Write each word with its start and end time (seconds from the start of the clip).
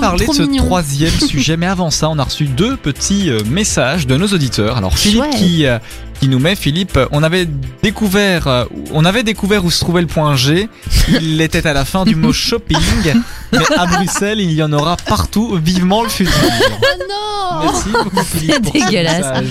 parler 0.00 0.26
de 0.26 0.32
ce 0.32 0.42
mignon. 0.42 0.64
troisième 0.64 1.12
sujet, 1.12 1.56
mais 1.56 1.66
avant 1.66 1.90
ça, 1.90 2.08
on 2.08 2.18
a 2.18 2.24
reçu 2.24 2.46
deux 2.46 2.76
petits 2.76 3.30
euh, 3.30 3.40
messages 3.44 4.06
de 4.06 4.16
nos 4.16 4.26
auditeurs. 4.28 4.76
Alors 4.76 4.96
Philippe 4.96 5.24
Chouette. 5.24 5.36
qui, 5.36 5.66
euh, 5.66 5.78
qui 6.20 6.28
nous 6.28 6.38
met, 6.38 6.54
Philippe, 6.54 6.98
on 7.12 7.22
avait 7.22 7.48
découvert, 7.82 8.46
euh, 8.46 8.64
on 8.92 9.04
avait 9.06 9.22
découvert 9.22 9.64
où 9.64 9.70
se 9.70 9.80
trouvait 9.80 10.02
le 10.02 10.06
point 10.06 10.36
G. 10.36 10.68
Il 11.08 11.40
était 11.40 11.66
à 11.66 11.72
la 11.72 11.84
fin 11.86 12.04
du 12.04 12.14
mot 12.14 12.32
shopping, 12.32 12.76
mais 13.52 13.58
à 13.76 13.86
Bruxelles, 13.86 14.40
il 14.40 14.52
y 14.52 14.62
en 14.62 14.72
aura 14.72 14.96
partout. 14.96 15.58
Vivement 15.62 16.02
le 16.02 16.08
futur. 16.10 16.32
Oh 16.42 16.84
non 17.08 17.62
Merci 17.62 17.88
beaucoup 17.90 18.24
Philippe. 18.24 18.66
C'est 18.72 18.72
dégueulasse. 18.72 19.42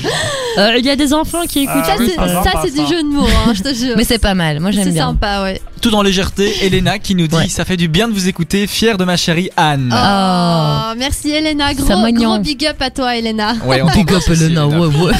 Euh, 0.57 0.75
Il 0.77 0.85
y 0.85 0.89
a 0.89 0.95
des 0.95 1.13
enfants 1.13 1.43
qui 1.47 1.59
écoutent. 1.59 1.85
Ça, 1.85 1.93
Ah 1.93 1.95
oui, 1.99 2.11
c'est, 2.15 2.33
ça 2.33 2.61
c'est 2.63 2.71
du 2.71 2.85
jeu 2.87 3.01
de 3.03 3.07
mots, 3.07 3.25
hein, 3.27 3.53
je 3.53 3.61
te 3.61 3.73
jure. 3.73 3.95
Mais 3.97 4.03
c'est 4.03 4.17
pas 4.19 4.33
mal. 4.35 4.59
Moi 4.59 4.71
j'aime 4.71 4.85
c'est 4.85 4.91
bien. 4.91 5.07
sympa, 5.07 5.43
ouais. 5.43 5.61
Tout 5.81 5.93
en 5.95 6.01
légèreté, 6.01 6.53
Elena 6.65 6.99
qui 6.99 7.15
nous 7.15 7.27
dit 7.27 7.35
Ouais. 7.35 7.47
ça 7.47 7.65
fait 7.65 7.77
du 7.77 7.87
bien 7.87 8.07
de 8.07 8.13
vous 8.13 8.27
écouter, 8.27 8.67
fier 8.67 8.97
de 8.97 9.05
ma 9.05 9.15
chérie 9.15 9.49
Anne. 9.57 9.89
Oh, 9.93 10.93
merci 10.97 11.31
Elena, 11.31 11.67
Ça 11.75 11.95
gros, 11.95 12.11
gros 12.11 12.39
big 12.39 12.65
up 12.65 12.77
à 12.81 12.89
toi 12.89 13.15
Elena. 13.15 13.53
Ouais, 13.65 13.81
on 13.81 13.87
Big 13.87 14.11
up, 14.11 14.21
Elena, 14.27 14.67
ouais, 14.67 14.87
ouais. 14.87 15.11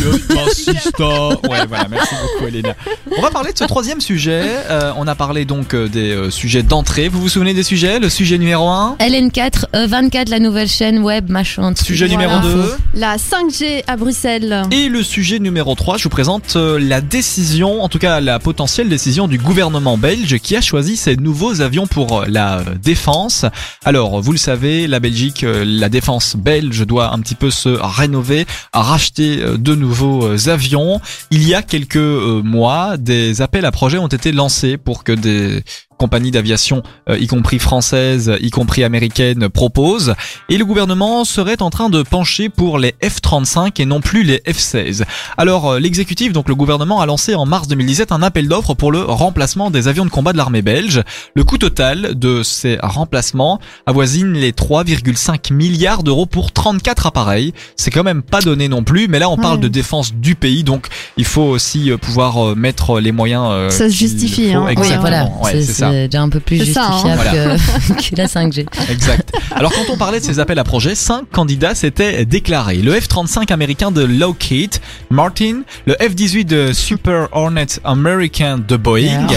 Ouais, 1.47 1.65
voilà, 1.67 1.87
merci 1.89 2.13
beaucoup, 2.21 2.47
Elena. 2.47 2.75
On 3.17 3.21
va 3.21 3.29
parler 3.31 3.53
de 3.53 3.57
ce 3.57 3.63
troisième 3.65 4.01
sujet. 4.01 4.43
Euh, 4.69 4.91
on 4.97 5.07
a 5.07 5.15
parlé 5.15 5.45
donc 5.45 5.73
euh, 5.73 5.87
des 5.87 6.11
euh, 6.11 6.29
sujets 6.29 6.63
d'entrée. 6.63 7.07
Vous 7.07 7.21
vous 7.21 7.29
souvenez 7.29 7.53
des 7.53 7.63
sujets? 7.63 7.99
Le 7.99 8.09
sujet 8.09 8.37
numéro 8.37 8.67
1 8.69 8.97
LN4, 8.99 9.65
euh, 9.75 9.87
24, 9.87 10.29
la 10.29 10.39
nouvelle 10.39 10.67
chaîne 10.67 10.99
web, 10.99 11.29
machin. 11.29 11.73
Sujet 11.75 12.07
Voilà. 12.07 12.39
numéro 12.39 12.55
2 12.63 12.75
La 12.95 13.17
5G 13.17 13.83
à 13.87 13.95
Bruxelles. 13.97 14.63
Et 14.71 14.89
le 14.89 15.03
sujet 15.03 15.39
numéro 15.39 15.75
3, 15.75 15.97
je 15.97 16.03
vous 16.03 16.09
présente 16.09 16.55
euh, 16.55 16.79
la 16.79 17.01
décision, 17.01 17.81
en 17.83 17.89
tout 17.89 17.99
cas 17.99 18.19
la 18.19 18.39
potentielle 18.39 18.89
décision 18.89 19.27
du 19.27 19.37
gouvernement 19.37 19.97
belge 19.97 20.37
qui 20.39 20.55
a 20.55 20.61
choisi 20.61 20.97
ces 20.97 21.15
nouveaux 21.15 21.61
avions 21.61 21.87
pour 21.87 22.21
euh, 22.21 22.25
la 22.27 22.63
défense. 22.81 23.45
Alors, 23.85 24.21
vous 24.21 24.31
le 24.31 24.37
savez, 24.37 24.87
la 24.87 24.99
Belgique, 24.99 25.43
euh, 25.43 25.63
la 25.65 25.89
défense 25.89 26.35
belge 26.35 26.85
doit 26.85 27.13
un 27.13 27.19
petit 27.19 27.35
peu 27.35 27.49
se 27.51 27.69
rénover, 27.69 28.45
racheter 28.73 29.39
euh, 29.41 29.57
de 29.57 29.75
nouveaux 29.75 30.25
euh, 30.25 30.37
avions. 30.49 30.99
Il 31.31 31.47
y 31.47 31.53
a 31.53 31.61
quelques 31.61 31.97
euh, 31.97 32.41
mois, 32.43 32.97
des 32.97 33.41
appels 33.41 33.65
à 33.65 33.71
projets 33.71 33.99
ont 33.99 34.07
été 34.07 34.31
lancés 34.31 34.77
pour 34.77 35.03
que 35.03 35.11
des 35.11 35.63
compagnies 35.99 36.31
d'aviation, 36.31 36.81
euh, 37.09 37.17
y 37.19 37.27
compris 37.27 37.59
françaises, 37.59 38.31
y 38.41 38.49
compris 38.49 38.83
américaines, 38.83 39.49
proposent. 39.49 40.15
Et 40.49 40.57
le 40.57 40.65
gouvernement 40.65 41.25
serait 41.25 41.61
en 41.61 41.69
train 41.69 41.89
de 41.89 42.01
pencher 42.03 42.47
pour 42.49 42.79
les 42.79 42.95
F-35 43.03 43.79
et 43.81 43.85
non 43.85 43.99
plus 44.01 44.23
les 44.23 44.41
F-16. 44.47 45.03
Alors, 45.37 45.71
euh, 45.73 45.79
l'exécutif, 45.79 46.31
donc 46.31 46.47
le 46.47 46.55
gouvernement, 46.55 47.01
a 47.01 47.05
lancé 47.05 47.35
en 47.35 47.45
mars 47.45 47.67
2017 47.67 48.11
un 48.13 48.23
appel 48.23 48.47
d'offres 48.47 48.73
pour 48.73 48.91
le 48.91 49.01
remplacement 49.01 49.69
des 49.71 49.87
avions 49.89 50.05
de 50.05 50.09
combat 50.09 50.31
de 50.31 50.37
l'armée 50.37 50.61
belge. 50.61 51.03
Le 51.35 51.43
coût 51.43 51.57
total 51.57 52.17
de 52.17 52.43
ces 52.43 52.77
remplacements 52.81 53.59
avoisine 53.85 54.31
les 54.33 54.53
3,5 54.53 55.53
milliards 55.53 56.03
d'euros 56.03 56.25
pour 56.25 56.51
34 56.53 57.07
appareils. 57.07 57.53
C'est 57.75 57.91
quand 57.91 58.03
même 58.03 58.21
pas 58.23 58.39
donné 58.41 58.69
non 58.69 58.83
plus, 58.83 59.07
mais 59.09 59.19
là 59.19 59.29
on 59.29 59.35
parle 59.37 59.55
Ouais. 59.55 59.63
de 59.63 59.67
défense 59.67 60.13
du 60.13 60.35
pays, 60.35 60.63
donc 60.63 60.87
il 61.17 61.25
faut 61.25 61.41
aussi 61.41 61.91
euh, 61.91 61.97
pouvoir 61.97 62.55
mettre 62.55 62.99
les 62.99 63.11
moyens. 63.11 63.47
euh, 63.49 63.69
Ça 63.69 63.89
se 63.89 63.95
justifie, 63.95 64.53
hein. 64.53 64.63
Oui, 64.65 64.71
Exactement. 64.73 65.01
voilà. 65.01 65.23
Ouais, 65.43 65.51
c'est 65.51 65.63
c'est 65.63 65.83
c'est 65.91 66.07
déjà 66.07 66.21
un 66.21 66.29
peu 66.29 66.39
plus 66.39 66.73
ça, 66.73 66.87
hein. 66.87 66.91
justifiable 66.91 67.59
que, 67.97 68.09
que 68.09 68.15
la 68.15 68.25
5G. 68.25 68.65
Exact. 68.91 69.31
Alors 69.55 69.71
quand 69.73 69.91
on 69.91 69.97
parlait 69.97 70.19
de 70.19 70.25
ces 70.25 70.39
appels 70.39 70.59
à 70.59 70.63
projets, 70.63 70.95
cinq 70.95 71.29
candidats 71.31 71.75
s'étaient 71.75 72.25
déclarés. 72.25 72.77
Le 72.77 72.99
F-35 72.99 73.51
américain 73.51 73.91
de 73.91 74.03
Lockheed 74.03 74.75
Martin, 75.09 75.61
le 75.85 75.93
F-18 75.95 76.45
de 76.45 76.73
Super 76.73 77.27
Hornet 77.31 77.67
américain 77.83 78.57
de 78.57 78.77
Boeing, 78.77 79.27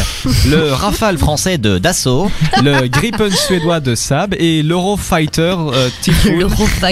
le 0.48 0.72
Rafale 0.72 1.18
français 1.18 1.58
de 1.58 1.78
Dassault, 1.78 2.30
le 2.62 2.88
Gripen 2.88 3.30
suédois 3.30 3.80
de 3.80 3.94
Saab 3.94 4.34
et 4.38 4.62
l'Eurofighter 4.62 5.56
euh, 5.58 5.88
Typhoon 6.02 6.48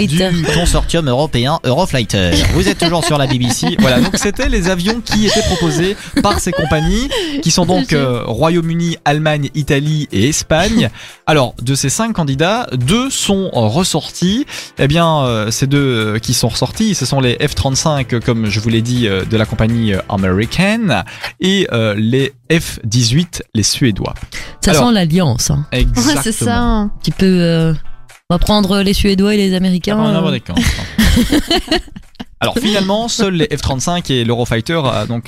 du 0.07 0.45
consortium 0.55 1.09
européen 1.09 1.59
Euroflighter. 1.65 2.31
Vous 2.55 2.69
êtes 2.69 2.79
toujours 2.79 3.05
sur 3.05 3.19
la 3.19 3.27
BBC. 3.27 3.77
Voilà, 3.79 4.01
donc 4.01 4.17
c'était 4.17 4.49
les 4.49 4.69
avions 4.69 5.01
qui 5.05 5.27
étaient 5.27 5.43
proposés 5.43 5.97
par 6.23 6.41
ces 6.41 6.53
compagnies, 6.53 7.09
qui 7.43 7.51
sont 7.51 7.67
donc 7.67 7.93
euh, 7.93 8.23
Royaume-Uni, 8.25 8.97
Allemagne, 9.05 9.50
Italie 9.55 10.09
et 10.13 10.29
Espagne. 10.29 10.91
Alors, 11.27 11.55
de 11.63 11.75
ces 11.75 11.89
cinq 11.91 12.13
candidats, 12.15 12.67
deux 12.73 13.11
sont 13.11 13.51
euh, 13.55 13.61
ressortis. 13.61 14.47
Eh 14.79 14.89
bien, 14.89 15.21
euh, 15.25 15.51
ces 15.51 15.67
deux 15.67 15.79
euh, 16.15 16.19
qui 16.19 16.35
sont 16.35 16.49
ressortis, 16.49 16.95
ce 16.95 17.07
sont 17.07 17.21
les 17.21 17.35
F-35, 17.37 18.15
euh, 18.15 18.21
comme 18.21 18.47
je 18.47 18.61
vous 18.61 18.69
l'ai 18.69 18.83
dit, 18.83 19.09
de 19.09 19.37
la 19.37 19.47
compagnie 19.47 19.93
American, 20.09 21.05
et 21.41 21.67
euh, 21.73 21.95
les 21.97 22.33
F-18, 22.51 23.43
les 23.55 23.63
Suédois. 23.63 24.15
Ça 24.65 24.73
Alors- 24.73 24.89
sent 24.89 24.95
l'alliance. 24.95 25.51
Hein. 25.51 25.67
Ouais, 25.73 25.81
Exactement. 25.83 26.23
c'est 26.23 26.33
ça. 26.33 26.91
Tu 27.03 27.11
peux. 27.13 27.27
euh, 27.27 27.75
on 28.29 28.35
va 28.35 28.39
prendre 28.39 28.81
les 28.83 28.93
Suédois 28.95 29.35
et 29.35 29.39
les 29.39 29.55
Américains. 29.55 29.97
Ah, 29.99 30.01
on 30.01 30.05
va 30.05 30.11
en 30.11 30.15
avoir 30.17 30.33
euh, 30.33 30.37
des 30.37 30.41
camps. 30.41 30.55
Alors 32.43 32.55
finalement, 32.59 33.09
seuls 33.09 33.35
les 33.35 33.45
F-35 33.55 34.11
et 34.11 34.25
l'Eurofighter 34.25 34.81
donc 35.09 35.25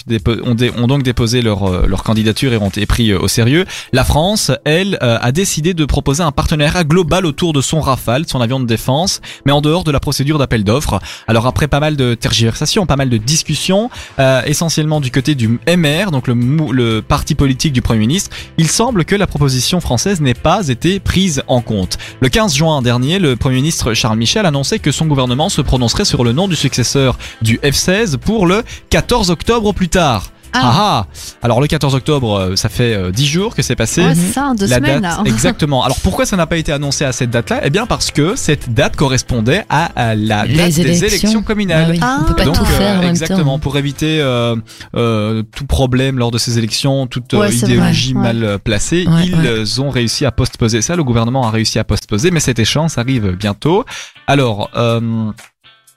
ont, 0.46 0.54
dé- 0.54 0.72
ont 0.78 0.86
donc 0.86 1.02
déposé 1.02 1.42
leur, 1.42 1.64
euh, 1.70 1.84
leur 1.86 2.02
candidature 2.04 2.54
et 2.54 2.56
ont 2.56 2.70
été 2.70 2.86
pris 2.86 3.10
euh, 3.10 3.18
au 3.20 3.28
sérieux. 3.28 3.66
La 3.92 4.02
France, 4.02 4.50
elle, 4.64 4.98
euh, 5.02 5.18
a 5.20 5.30
décidé 5.30 5.74
de 5.74 5.84
proposer 5.84 6.22
un 6.22 6.32
partenariat 6.32 6.84
global 6.84 7.26
autour 7.26 7.52
de 7.52 7.60
son 7.60 7.80
Rafale, 7.82 8.22
de 8.24 8.30
son 8.30 8.40
avion 8.40 8.60
de 8.60 8.64
défense, 8.66 9.20
mais 9.44 9.52
en 9.52 9.60
dehors 9.60 9.84
de 9.84 9.90
la 9.90 10.00
procédure 10.00 10.38
d'appel 10.38 10.64
d'offres. 10.64 11.00
Alors 11.28 11.46
après 11.46 11.68
pas 11.68 11.80
mal 11.80 11.96
de 11.96 12.14
tergiversations, 12.14 12.86
pas 12.86 12.96
mal 12.96 13.10
de 13.10 13.18
discussions, 13.18 13.90
euh, 14.18 14.40
essentiellement 14.46 15.00
du 15.02 15.10
côté 15.10 15.34
du 15.34 15.60
MR, 15.68 16.12
donc 16.12 16.28
le 16.28 17.00
parti 17.02 17.34
politique 17.34 17.74
du 17.74 17.82
Premier 17.82 18.00
ministre, 18.00 18.34
il 18.56 18.68
semble 18.68 19.04
que 19.04 19.14
la 19.16 19.26
proposition 19.26 19.80
française 19.80 20.22
n'ait 20.22 20.32
pas 20.32 20.68
été 20.68 20.98
prise 20.98 21.42
en 21.46 21.60
compte. 21.60 21.98
Le 22.20 22.30
15 22.30 22.54
juin 22.54 22.80
dernier, 22.80 23.18
le 23.18 23.36
Premier 23.36 23.56
ministre 23.56 23.92
Charles 23.92 24.16
Michel 24.16 24.46
annonçait 24.46 24.78
que 24.78 24.92
son 24.92 25.04
gouvernement 25.04 25.50
se 25.50 25.60
prononcerait 25.60 26.06
sur 26.06 26.24
le 26.24 26.32
nom 26.32 26.48
du 26.48 26.56
successeur 26.56 27.01
du 27.42 27.58
F-16 27.62 28.16
pour 28.16 28.46
le 28.46 28.62
14 28.90 29.30
octobre 29.30 29.66
au 29.68 29.72
plus 29.72 29.88
tard. 29.88 30.30
Ah. 30.54 30.60
Ah 30.64 30.72
ah 30.74 31.06
Alors 31.40 31.62
le 31.62 31.66
14 31.66 31.94
octobre, 31.94 32.34
euh, 32.38 32.56
ça 32.56 32.68
fait 32.68 32.92
euh, 32.92 33.10
10 33.10 33.26
jours 33.26 33.54
que 33.54 33.62
c'est 33.62 33.74
passé. 33.74 34.02
Ouais, 34.02 34.14
c'est 34.14 34.34
ça, 34.34 34.52
deux 34.54 34.66
la 34.66 34.76
semaines 34.76 35.00
date, 35.00 35.16
là. 35.16 35.22
exactement. 35.24 35.82
Alors 35.82 35.96
pourquoi 36.02 36.26
ça 36.26 36.36
n'a 36.36 36.44
pas 36.46 36.58
été 36.58 36.70
annoncé 36.72 37.06
à 37.06 37.12
cette 37.12 37.30
date-là? 37.30 37.62
Eh 37.64 37.70
bien 37.70 37.86
parce 37.86 38.10
que 38.10 38.36
cette 38.36 38.74
date 38.74 38.94
correspondait 38.94 39.64
à, 39.70 39.86
à 39.96 40.14
la 40.14 40.44
Les 40.44 40.54
date 40.54 40.68
des 40.74 40.80
élections. 40.82 41.06
élections 41.06 41.42
communales. 41.42 41.86
Ah 41.86 41.90
oui, 41.92 41.98
Ah. 42.02 42.18
on 42.20 42.24
peut 42.26 42.34
pas 42.36 42.44
Donc, 42.44 42.56
tout 42.56 42.64
euh, 42.64 42.66
faire 42.66 42.98
en 42.98 43.00
même 43.00 43.08
exactement, 43.08 43.52
temps. 43.54 43.58
pour 43.60 43.78
éviter 43.78 44.20
euh, 44.20 44.54
euh, 44.94 45.42
tout 45.56 45.64
problème 45.64 46.18
lors 46.18 46.30
de 46.30 46.36
ces 46.36 46.58
élections, 46.58 47.06
toute 47.06 47.32
euh, 47.32 47.38
Ouais, 47.38 47.54
idéologie 47.54 48.12
vrai, 48.12 48.20
ouais. 48.20 48.32
mal 48.34 48.44
euh, 48.44 48.58
placée, 48.58 49.06
Ouais, 49.08 49.24
ils 49.28 49.34
ouais. 49.34 49.46
euh, 49.46 49.80
ont 49.80 49.88
réussi 49.88 50.26
à 50.26 50.32
postposer 50.32 50.82
ça. 50.82 50.96
Le 50.96 51.04
gouvernement 51.04 51.48
a 51.48 51.50
réussi 51.50 51.78
à 51.78 51.84
postposer, 51.84 52.30
mais 52.30 52.40
cette 52.40 52.58
échéance 52.58 52.98
arrive 52.98 53.30
bientôt. 53.38 53.86
Alors. 54.26 54.68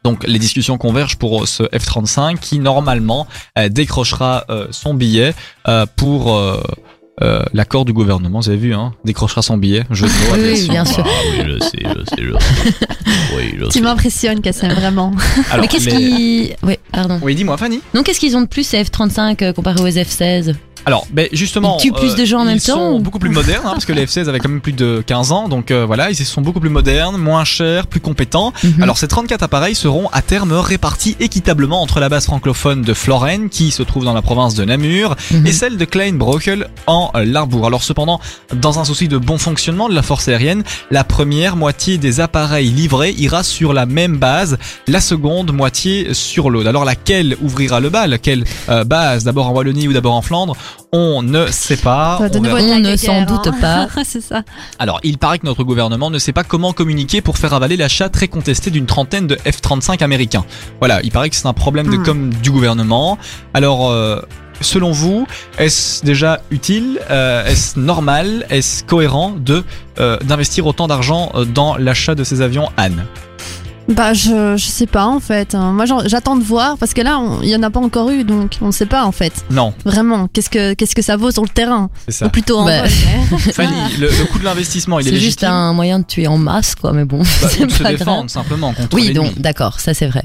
Euh, 0.06 0.10
donc 0.10 0.24
les 0.28 0.40
discussions 0.40 0.78
convergent 0.78 1.16
pour 1.18 1.48
ce 1.48 1.64
F-35 1.64 2.38
qui 2.40 2.60
normalement 2.60 3.28
euh, 3.58 3.70
décrochera 3.70 4.46
euh, 4.50 4.68
son 4.72 4.94
billet 4.94 5.34
euh, 5.68 5.86
pour 5.96 6.36
euh, 6.36 6.62
euh, 7.24 7.44
l'accord 7.54 7.86
du 7.86 7.94
gouvernement. 7.94 8.40
Vous 8.42 8.50
avez 8.50 8.58
vu, 8.58 8.74
hein 8.76 8.94
Décrochera 9.06 9.42
son 9.42 9.58
billet. 9.58 9.84
Je 9.90 10.06
dois, 10.06 10.12
Oui, 10.38 10.52
oui, 10.62 10.70
bien 10.70 10.86
sûr. 10.86 11.04
Ah 11.08 11.10
oui, 11.32 11.44
je 11.48 11.60
sais, 11.64 11.78
je 11.84 12.04
sais, 12.06 12.24
je 12.24 12.34
sais. 12.38 12.86
Oui, 13.38 13.56
je 13.60 13.66
Tu 13.66 13.82
m'impressionnes, 13.82 14.42
Kassem, 14.42 14.72
vraiment. 14.74 15.12
Alors, 15.52 15.62
Mais 15.64 15.68
qu'est-ce 15.68 15.90
les- 15.90 15.96
qui. 15.96 16.54
Oui, 16.64 16.76
pardon. 16.92 17.20
Oui, 17.22 17.36
dis-moi, 17.36 17.58
Fanny. 17.58 17.82
Non, 17.94 18.04
qu'est-ce 18.04 18.20
qu'ils 18.20 18.36
ont 18.38 18.42
de 18.42 18.48
plus 18.48 18.64
ces 18.66 18.84
F-35 18.84 19.44
euh, 19.44 19.54
comparé 19.54 19.82
aux 19.82 19.88
F-16 19.90 20.54
Alors, 20.86 21.08
ben 21.12 21.28
justement, 21.32 21.78
Ils 21.78 21.82
tuent 21.82 21.92
plus 21.94 22.16
de 22.16 22.26
gens 22.26 22.40
en 22.40 22.44
ils 22.44 22.48
même 22.48 22.60
temps, 22.60 22.76
sont 22.76 22.94
ou- 22.94 23.00
beaucoup 23.00 23.18
plus 23.20 23.30
modernes, 23.30 23.64
hein, 23.66 23.72
parce 23.72 23.86
que 23.86 23.94
les 23.94 24.06
F-16 24.06 24.30
avaient 24.30 24.40
quand 24.40 24.50
même 24.50 24.62
plus 24.62 24.74
de 24.74 25.04
15 25.06 25.32
ans, 25.32 25.48
donc 25.50 25.72
euh, 25.72 25.86
voilà, 25.86 26.12
ils 26.12 26.16
sont 26.16 26.42
beaucoup 26.42 26.60
plus 26.60 26.70
modernes, 26.70 27.18
moins 27.18 27.44
chers, 27.44 27.88
plus 27.88 28.00
compétents. 28.00 28.54
Mhm. 28.64 28.84
Alors, 28.84 28.98
ces 28.98 29.08
34 29.08 29.42
appareils 29.44 29.74
seront 29.76 30.08
à 30.12 30.22
terme 30.22 30.52
répartis 30.54 31.16
équitablement 31.20 31.82
entre 31.82 32.00
la 32.00 32.10
base 32.10 32.26
francophone 32.26 32.84
de 32.84 32.94
Floren, 32.94 33.50
qui 33.50 33.72
se 33.72 33.82
trouve 33.84 34.06
dans 34.06 34.14
la 34.14 34.22
province 34.22 34.54
de 34.56 34.64
Namur, 34.64 35.16
Mhm. 35.32 35.48
et 35.48 35.52
celle 35.52 35.78
de 35.78 35.86
Kleinbrokel 35.86 36.68
en 36.88 37.12
euh, 37.16 37.26
Larbourg. 37.26 37.66
Alors 37.66 37.84
cependant, 37.84 38.20
dans 38.54 38.80
un 38.80 38.86
souci 38.86 39.08
de 39.08 39.18
bon 39.18 39.38
fonctionnement 39.38 39.90
de 39.90 39.96
la 39.96 40.04
force 40.04 40.28
aérienne, 40.28 40.64
la 40.92 41.04
première 41.04 41.56
moitié 41.56 41.98
des 41.98 42.20
appareils 42.20 42.70
livrés 42.70 43.12
ira 43.18 43.42
sur 43.44 43.74
la 43.74 43.86
même 43.88 44.18
base, 44.18 44.58
la 44.88 45.02
seconde 45.02 45.52
moitié 45.52 46.14
sur 46.14 46.50
l'autre. 46.50 46.70
Alors 46.70 46.86
laquelle 46.86 47.36
ouvrira 47.42 47.80
le 47.80 47.90
bal? 47.90 48.20
Quelle 48.22 48.44
euh, 48.70 48.84
base? 48.84 49.24
D'abord 49.24 49.48
en 49.48 49.52
Wallonie 49.54 49.88
ou 49.88 49.94
d'abord 49.94 50.14
en 50.14 50.22
Flandre? 50.22 50.56
On 50.92 51.22
ne 51.24 51.48
sait 51.48 51.78
pas. 51.78 52.18
On 52.22 52.40
ne 52.40 52.96
s'en 52.96 53.14
guerre, 53.14 53.26
doute 53.26 53.48
hein. 53.48 53.56
pas. 53.60 53.88
c'est 54.06 54.22
ça. 54.22 54.44
Alors, 54.80 55.00
il 55.04 55.18
paraît 55.18 55.40
que 55.40 55.46
notre 55.46 55.64
gouvernement 55.64 56.10
ne 56.10 56.20
sait 56.20 56.32
pas 56.34 56.44
comment 56.44 56.72
communiquer 56.74 57.22
pour 57.22 57.38
faire 57.38 57.54
avaler 57.54 57.76
l'achat 57.78 58.10
très 58.10 58.28
contesté 58.28 58.72
d'une 58.72 58.86
trentaine 58.86 59.28
de 59.28 59.36
F-35 59.36 60.04
américains. 60.04 60.46
Voilà, 60.80 61.02
il 61.04 61.12
paraît 61.12 61.30
que 61.30 61.36
c'est 61.36 61.48
un 61.48 61.54
problème 61.54 61.88
de 61.90 61.98
Hmm. 61.98 62.04
com 62.04 62.34
du 62.42 62.52
gouvernement. 62.52 63.18
Alors, 63.54 63.90
euh, 63.90 64.22
selon 64.62 64.92
vous, 64.92 65.28
est-ce 65.58 66.04
déjà 66.06 66.42
utile 66.52 67.00
euh, 67.10 67.46
Est-ce 67.46 67.80
normal 67.80 68.46
Est-ce 68.50 68.84
cohérent 68.84 69.32
de 69.38 69.64
euh, 70.00 70.18
d'investir 70.20 70.66
autant 70.66 70.88
d'argent 70.88 71.32
dans 71.54 71.78
l'achat 71.78 72.16
de 72.16 72.24
ces 72.24 72.42
avions 72.42 72.70
Anne? 72.78 73.06
Bah, 73.88 74.14
je, 74.14 74.56
je 74.58 74.66
sais 74.66 74.88
pas 74.88 75.06
en 75.06 75.20
fait. 75.20 75.54
hein. 75.54 75.72
Moi, 75.72 75.86
j'attends 76.08 76.36
de 76.36 76.44
voir 76.44 76.76
parce 76.80 76.94
que 76.96 77.02
là, 77.02 77.20
on- 77.20 77.42
il 77.44 77.50
y 77.50 77.56
en 77.56 77.62
a 77.62 77.70
pas 77.70 77.80
encore 77.80 78.10
eu, 78.10 78.24
donc 78.24 78.58
on 78.62 78.68
ne 78.68 78.72
sait 78.72 78.88
pas 78.88 79.06
en 79.06 79.12
fait. 79.12 79.46
Non, 79.52 79.74
Vraiment, 79.86 80.28
qu'est-ce 80.28 80.50
que 80.50 80.74
qu'est-ce 80.74 80.96
que 80.96 81.04
ça 81.04 81.18
vaut 81.18 81.30
sur 81.30 81.44
le 81.44 81.50
terrain? 81.50 81.92
C'est 82.08 82.12
ça. 82.14 82.26
Ou 82.26 82.30
plutôt 82.30 82.58
en 82.60 82.66
Bah, 82.66 82.88
Fanny, 83.54 83.76
le, 84.00 84.08
le 84.08 84.26
coût 84.26 84.40
de 84.40 84.44
l'investissement, 84.44 85.00
il 85.00 85.08
est, 85.08 85.12
C'est 85.12 85.20
juste 85.20 85.44
un 85.44 85.72
moyen 85.74 86.00
de 86.00 86.06
tuer 86.06 86.26
en 86.28 86.38
masse, 86.40 86.74
quoi, 86.74 86.94
mais 86.94 87.06
bon, 87.06 87.20
Bah, 87.42 87.48
c'est 87.50 87.70
se 87.70 87.84
défendre 87.84 88.28
simplement 88.30 88.74
contre 88.74 88.96
Oui, 88.96 89.14
donc, 89.14 89.38
d'accord, 89.40 89.80
ça 89.80 89.94
c'est 89.94 90.08
vrai. 90.08 90.24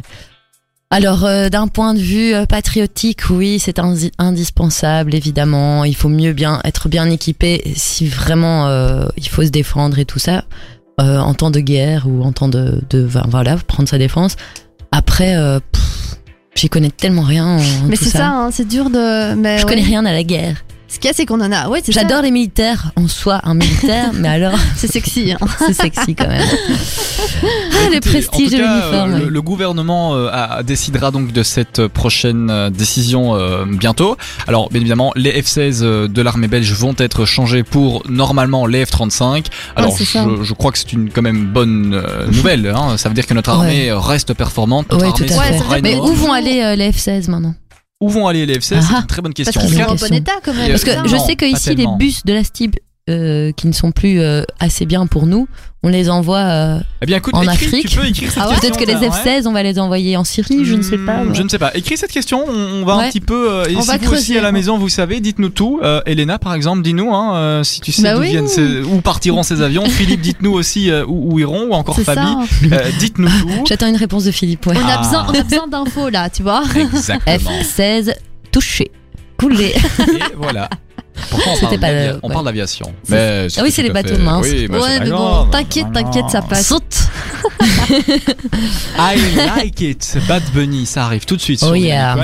Alors, 0.93 1.25
euh, 1.25 1.51
d'un 1.51 1.69
point 1.69 1.95
de 1.95 2.01
vue 2.01 2.35
euh, 2.35 2.47
patriotique, 2.47 3.31
oui, 3.31 3.59
c'est 3.61 3.79
indi- 3.79 4.11
indispensable, 4.19 5.15
évidemment. 5.15 5.85
Il 5.85 5.95
faut 5.95 6.09
mieux 6.09 6.33
bien 6.33 6.61
être 6.65 6.89
bien 6.89 7.09
équipé 7.09 7.63
si 7.77 8.09
vraiment 8.09 8.67
euh, 8.67 9.05
il 9.17 9.29
faut 9.29 9.45
se 9.45 9.51
défendre 9.51 9.99
et 10.01 10.05
tout 10.05 10.19
ça, 10.19 10.45
euh, 11.01 11.19
en 11.19 11.35
temps 11.35 11.51
de 11.51 11.61
guerre 11.61 12.07
ou 12.07 12.23
en 12.23 12.33
temps 12.33 12.49
de, 12.49 12.81
voilà, 13.29 13.57
prendre 13.67 13.89
sa 13.89 13.99
défense. 13.99 14.37
Après, 14.93 15.37
euh, 15.37 15.61
j'y 16.55 16.69
connais 16.69 16.91
tellement 16.91 17.23
rien 17.23 17.47
en 17.47 17.61
Mais 17.89 17.97
c'est 17.97 18.07
ça. 18.11 18.19
ça, 18.19 18.29
hein, 18.29 18.51
c'est 18.53 18.67
dur 18.69 18.91
de. 18.91 19.35
Mais 19.35 19.59
Je 19.59 19.65
ouais. 19.65 19.69
connais 19.71 19.85
rien 19.85 20.05
à 20.05 20.13
la 20.13 20.23
guerre. 20.23 20.65
Ce 20.93 20.99
qu'il 20.99 21.07
y 21.07 21.11
a, 21.11 21.15
c'est 21.15 21.25
qu'on 21.25 21.41
en 21.41 21.53
a. 21.53 21.69
Ouais, 21.69 21.81
c'est 21.85 21.93
ça. 21.93 22.01
J'adore 22.01 22.23
les 22.23 22.33
militaires 22.33 22.91
en 22.97 23.07
soi, 23.07 23.41
un 23.45 23.55
militaire, 23.55 24.11
mais 24.15 24.27
alors 24.29 24.59
C'est 24.77 24.91
sexy. 24.91 25.33
hein. 25.33 25.39
c'est 25.67 25.73
sexy 25.73 26.15
quand 26.17 26.27
même. 26.29 26.43
Ah, 27.43 27.89
le 27.93 28.01
prestige 28.01 28.29
en 28.29 28.39
tout 28.39 28.51
de 28.51 28.57
l'uniforme. 28.57 29.13
euh, 29.15 29.31
le, 29.31 29.43
gouvernement 29.43 30.15
euh, 30.15 30.29
a- 30.33 30.63
décidera 30.63 31.11
donc 31.11 31.33
de 31.33 31.43
cette 31.43 31.87
prochaine 31.87 32.51
euh, 32.51 32.71
décision 32.71 33.35
euh, 33.35 33.65
bientôt. 33.67 34.17
Alors, 34.47 34.69
bien 34.71 34.81
évidemment, 34.81 35.13
les 35.17 35.41
F-16 35.41 35.81
euh, 35.83 36.09
de 36.09 36.23
l'armée 36.23 36.49
belge 36.49 36.73
vont 36.73 36.95
être 36.99 37.25
changés 37.25 37.63
pour 37.63 38.03
normalement 38.09 38.67
les 38.67 38.85
F-35. 38.85 39.47
Alors, 39.77 39.97
je, 39.97 40.05
je 40.43 40.55
crois 40.55 40.73
que 40.73 40.79
c'est 40.79 40.93
une 40.93 41.11
quand 41.11 41.23
même 41.23 41.47
bonne 41.47 41.95
euh, 41.95 42.27
nouvelle. 42.27 42.67
Hein. 42.75 42.97
Ça 42.99 43.09
veut 43.09 43.15
dire 43.15 43.27
que 43.27 43.35
notre 43.35 43.51
armée 43.51 43.91
reste 43.93 44.35
performante. 44.35 44.91
Notre 44.91 45.05
Ouais, 45.05 45.11
armée 45.13 45.27
tout 45.27 45.35
à 45.35 45.45
fait. 45.77 45.83
Mais 45.83 45.93
Mais 45.95 45.97
où 45.97 46.13
vont 46.13 46.33
aller 46.33 46.61
euh, 46.63 46.75
les 46.75 46.91
F-16 46.91 47.31
maintenant? 47.31 47.55
Où 48.01 48.09
vont 48.09 48.27
aller 48.27 48.47
les 48.47 48.55
F-16 48.59 48.61
C'est 48.63 48.75
Ah. 48.95 48.99
une 49.01 49.07
très 49.07 49.21
bonne 49.23 49.35
Parce 49.35 49.51
question. 49.51 49.61
qu'ils 49.61 49.77
Bonne 49.79 49.99
sont 49.99 50.05
en 50.05 50.09
bon 50.09 50.15
état 50.15 50.33
quand 50.43 50.55
même. 50.55 50.71
Parce 50.71 50.85
que 50.85 50.91
je 51.09 51.17
sais 51.19 51.37
que 51.37 51.45
ici 51.45 51.75
les 51.75 51.87
bus 51.99 52.25
de 52.25 52.33
la 52.33 52.43
STIB 52.45 52.77
euh, 53.11 53.53
qui 53.53 53.67
ne 53.67 53.73
sont 53.73 53.91
plus 53.93 54.21
euh, 54.21 54.43
assez 54.59 54.87
bien 54.87 55.07
pour 55.07 55.27
nous, 55.27 55.49
on 55.83 55.89
les 55.89 56.11
envoie. 56.11 56.39
euh, 56.39 56.79
Eh 57.03 57.07
bien, 57.07 57.17
écoute, 57.19 57.35
en 57.35 57.43
écris, 57.43 57.67
Afrique. 57.67 57.89
tu 57.89 57.99
peux 57.99 58.07
écrire 58.07 58.31
cette 58.31 58.43
Ah 58.43 58.49
ouais. 58.51 58.57
Peut-être 58.61 58.77
que 58.79 58.85
les 58.85 58.93
là, 58.95 59.01
ouais. 59.01 59.09
F-16, 59.09 59.47
on 59.47 59.53
va 59.53 59.63
les 59.63 59.79
envoyer 59.79 60.17
en 60.17 60.25
Syrie, 60.25 60.65
je 60.65 60.75
ne 60.75 60.83
sais 60.83 60.99
pas. 60.99 61.25
Hmm. 61.25 61.35
Je 61.35 61.43
ne 61.43 61.49
sais 61.49 61.59
pas. 61.59 61.71
Écris 61.75 61.97
cette 61.97 62.11
question. 62.13 62.45
On, 62.47 62.83
on 62.83 62.85
va 62.85 62.95
un 62.95 63.09
petit 63.09 63.21
peu. 63.21 63.51
euh, 63.51 63.65
et 63.69 63.77
On 63.77 63.81
si 63.83 63.87
va 63.89 63.97
vous 63.97 64.05
aussi 64.05 64.07
creuser, 64.25 64.39
à 64.39 64.43
la 64.43 64.53
maison, 64.53 64.77
vous 64.79 64.89
savez, 64.91 65.21
dites-nous 65.21 65.49
tout. 65.49 65.81
Euh, 65.83 66.01
Elena, 66.07 66.39
par 66.39 66.55
exemple, 66.55 66.83
dis-nous 66.83 67.15
hein, 67.15 67.63
si 67.65 67.81
tu 67.81 67.93
sais 67.93 68.03
Bah 68.03 68.15
d'où 68.15 68.21
oui. 68.21 68.29
viennent 68.31 68.49
ces, 68.49 68.83
où 68.83 69.01
partiront 69.01 69.43
ces 69.43 69.63
avions. 69.63 69.85
Philippe, 69.89 70.21
dites-nous 70.21 70.53
aussi 70.53 70.91
euh, 70.91 71.05
où, 71.07 71.35
où 71.35 71.39
iront, 71.39 71.69
ou 71.69 71.73
encore 71.73 71.99
Fabi. 72.01 72.21
Euh, 72.73 72.79
dites-nous 72.99 73.29
tout. 73.29 73.49
J'attends 73.67 73.89
une 73.89 73.97
réponse 73.97 74.25
de 74.25 74.31
Philippe. 74.33 74.67
Ouais. 74.67 74.75
On 74.77 74.87
a 74.87 74.93
Ah. 74.99 75.03
besoin, 75.03 75.27
on 75.29 75.41
a 75.41 75.43
besoin 75.43 75.67
d'infos 75.67 76.09
là, 76.11 76.29
tu 76.29 76.43
vois. 76.43 76.63
Exactement. 76.77 77.51
F-16 77.63 78.13
touché, 78.53 78.91
coulé. 79.39 79.73
Et 80.01 80.35
voilà. 80.37 80.69
Pourquoi 81.31 81.53
on 81.53 81.57
parle 81.61 81.79
pas 81.79 81.93
le- 81.93 82.19
on 82.23 82.29
ouais. 82.29 82.33
parle 82.35 82.45
d'aviation 82.47 82.93
Mais 83.09 83.47
Ah 83.57 83.61
oui, 83.63 83.71
c'est 83.71 83.83
les 83.83 83.91
bateaux. 83.91 84.15
Oui, 84.43 84.67
Ouais, 84.69 85.01
mais 85.01 85.11
bon, 85.11 85.17
grave. 85.17 85.51
t'inquiète, 85.51 85.93
t'inquiète, 85.93 86.29
ça 86.31 86.43
passe. 86.43 86.67
Saute. 86.67 87.09
I 88.99 89.17
like 89.57 89.81
it. 89.81 90.19
Bad 90.29 90.43
Bunny, 90.55 90.87
ça 90.87 91.05
arrive 91.07 91.25
tout 91.25 91.37
de 91.37 91.41
suite 91.41 91.65
Oh 91.69 91.75
yeah. 91.75 92.15